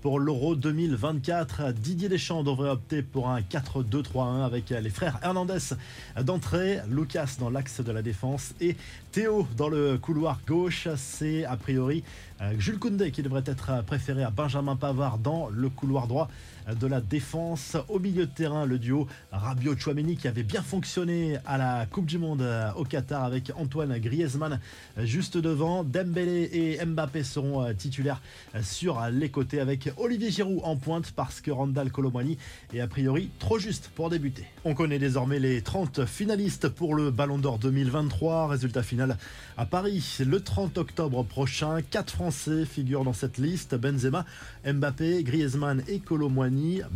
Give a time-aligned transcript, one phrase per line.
[0.00, 1.72] pour l'Euro 2024.
[1.72, 5.74] Didier Deschamps devrait opter pour un 4-2-3-1 avec les frères Hernandez
[6.22, 8.76] d'entrée, Lucas dans l'axe de la défense et
[9.12, 10.88] Théo dans le couloir gauche.
[10.96, 12.04] C'est a priori
[12.40, 16.28] euh, Jules Koundé qui devrait être préféré à Benjamin Pavard dans le couloir droit
[16.74, 17.76] de la défense.
[17.88, 22.18] Au milieu de terrain, le duo Rabiot-Chouameni qui avait bien fonctionné à la Coupe du
[22.18, 24.60] Monde euh, au Qatar avec Antoine Griezmann
[24.98, 25.84] euh, juste devant.
[25.84, 28.20] Dembélé et Mbappé seront euh, titulaires
[28.62, 32.38] sur les côtés avec Olivier Giroud en pointe parce que Randall Colomwani
[32.74, 34.44] est a priori trop juste pour débuter.
[34.64, 38.48] On connaît désormais les 30 finalistes pour le Ballon d'Or 2023.
[38.48, 39.16] Résultat final
[39.56, 41.80] à Paris le 30 octobre prochain.
[41.82, 43.74] Quatre Français figurent dans cette liste.
[43.74, 44.24] Benzema,
[44.66, 46.00] Mbappé, Griezmann et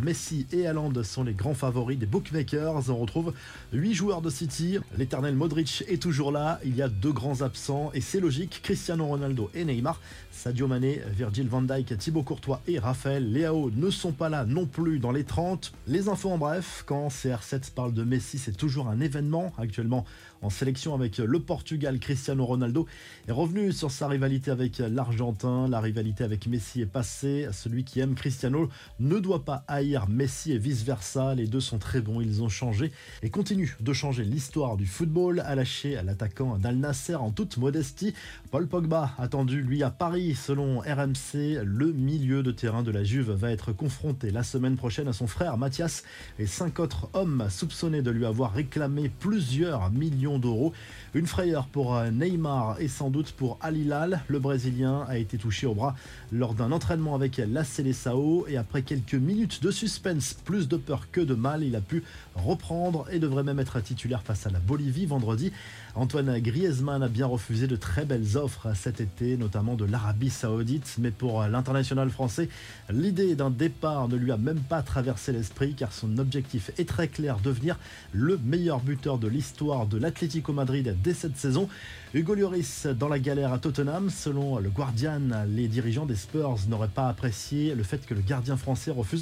[0.01, 2.91] Messi et Haaland sont les grands favoris des bookmakers.
[2.91, 3.33] On retrouve
[3.73, 4.79] 8 joueurs de City.
[4.97, 6.61] L'éternel Modric est toujours là.
[6.65, 8.61] Il y a deux grands absents et c'est logique.
[8.63, 10.01] Cristiano Ronaldo et Neymar.
[10.31, 14.67] Sadio Mané, Virgil van Dijk, Thibaut Courtois et Raphaël Leao ne sont pas là non
[14.67, 15.73] plus dans les 30.
[15.87, 19.53] Les infos en bref, quand CR7 parle de Messi, c'est toujours un événement.
[19.59, 20.05] Actuellement
[20.41, 22.87] en sélection avec le Portugal, Cristiano Ronaldo
[23.29, 25.69] est revenu sur sa rivalité avec l'Argentin.
[25.69, 27.47] La rivalité avec Messi est passée.
[27.53, 31.35] Celui qui aime Cristiano ne doit pas haïr Messi et vice-versa.
[31.35, 35.41] Les deux sont très bons, ils ont changé et continuent de changer l'histoire du football.
[35.41, 38.15] A lâché l'attaquant d'Al Nasser en toute modestie.
[38.51, 40.35] Paul Pogba attendu lui à Paris.
[40.35, 45.09] Selon RMC, le milieu de terrain de la Juve va être confronté la semaine prochaine
[45.09, 46.05] à son frère Mathias
[46.39, 50.73] et cinq autres hommes soupçonnés de lui avoir réclamé plusieurs millions d'euros.
[51.15, 54.23] Une frayeur pour Neymar et sans doute pour Al Hilal.
[54.29, 55.95] Le Brésilien a été touché au bras
[56.31, 59.15] lors d'un entraînement avec la Sao et après quelques
[59.47, 62.05] de suspense, plus de peur que de mal, il a pu
[62.35, 65.53] reprendre et devrait même être titulaire face à la Bolivie vendredi.
[65.95, 70.97] Antoine Griezmann a bien refusé de très belles offres cet été, notamment de l'Arabie Saoudite,
[70.99, 72.49] mais pour l'international français,
[72.91, 77.09] l'idée d'un départ ne lui a même pas traversé l'esprit car son objectif est très
[77.09, 77.79] clair, devenir
[78.13, 81.69] le meilleur buteur de l'histoire de l'Atlético Madrid dès cette saison.
[82.15, 86.89] Hugo Lloris dans la galère à Tottenham, selon le Guardian, les dirigeants des Spurs n'auraient
[86.89, 89.22] pas apprécié le fait que le gardien français refuse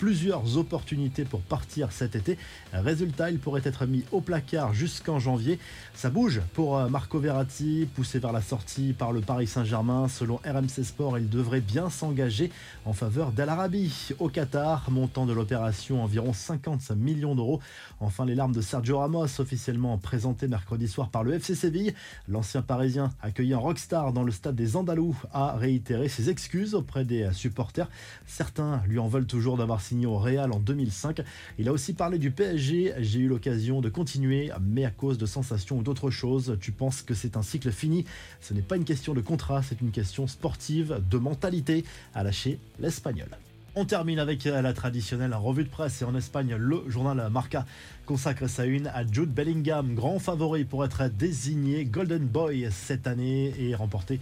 [0.00, 2.38] plusieurs opportunités pour partir cet été.
[2.72, 5.58] Résultat, il pourrait être mis au placard jusqu'en janvier.
[5.92, 10.08] Ça bouge pour euh, Marco Verratti, poussé vers la sortie par le Paris Saint-Germain.
[10.08, 12.50] Selon RMC Sport, il devrait bien s'engager
[12.86, 17.60] en faveur d'Al Arabi au Qatar, montant de l'opération environ 50 millions d'euros.
[18.00, 21.92] Enfin, les larmes de Sergio Ramos, officiellement présentées mercredi soir par le FC Séville.
[22.26, 27.04] L'ancien parisien, accueilli en rockstar dans le stade des Andalous, a réitéré ses excuses auprès
[27.04, 27.90] des supporters.
[28.26, 31.22] Certains lui en veulent toujours d'avoir signé au Real en 2005.
[31.58, 32.94] Il a aussi parlé du PSG.
[32.98, 37.02] J'ai eu l'occasion de continuer, mais à cause de sensations ou d'autres choses, tu penses
[37.02, 38.04] que c'est un cycle fini?
[38.40, 41.84] Ce n'est pas une question de contrat, c'est une question sportive, de mentalité,
[42.14, 43.30] à lâcher l'Espagnol.
[43.74, 47.66] On termine avec la traditionnelle revue de presse et en Espagne, le journal Marca
[48.10, 53.54] consacre sa une à Jude Bellingham, grand favori pour être désigné Golden Boy cette année
[53.56, 54.18] et remporter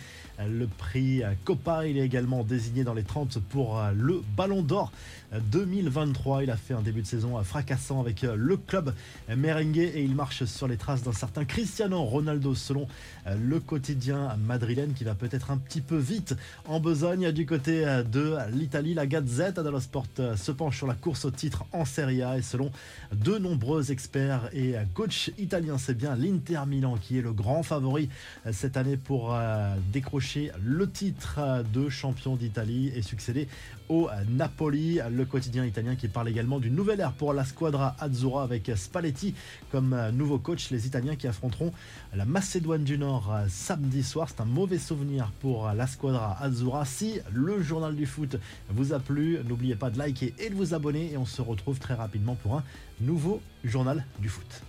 [0.46, 1.86] le prix Copa.
[1.86, 4.92] Il est également désigné dans les 30 pour le Ballon d'Or
[5.32, 6.42] 2023.
[6.42, 8.92] Il a fait un début de saison fracassant avec le club
[9.34, 12.88] merengue et il marche sur les traces d'un certain Cristiano Ronaldo selon
[13.26, 18.36] le quotidien madrilène qui va peut-être un petit peu vite en besogne du côté de
[18.52, 18.92] l'Italie.
[18.92, 22.42] La Gazette dello Sport se penche sur la course au titre en Serie A et
[22.42, 22.70] selon
[23.12, 25.78] de nombreux experts et coach italien.
[25.78, 28.08] C'est bien l'Inter Milan qui est le grand favori
[28.52, 31.40] cette année pour euh, décrocher le titre
[31.72, 33.48] de champion d'Italie et succéder
[33.88, 38.42] au Napoli, le quotidien italien qui parle également d'une nouvelle ère pour la squadra Azzurra
[38.42, 39.34] avec Spalletti
[39.70, 40.70] comme nouveau coach.
[40.70, 41.72] Les Italiens qui affronteront
[42.14, 44.28] la Macédoine du Nord samedi soir.
[44.28, 46.84] C'est un mauvais souvenir pour la squadra Azzurra.
[46.84, 48.36] Si le journal du foot
[48.68, 51.78] vous a plu, n'oubliez pas de liker et de vous abonner et on se retrouve
[51.78, 52.64] très rapidement pour un
[53.00, 54.62] nouveau journal du foot.